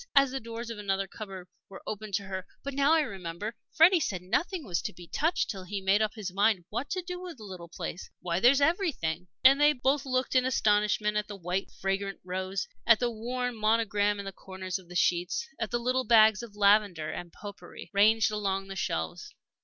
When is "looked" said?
10.03-10.33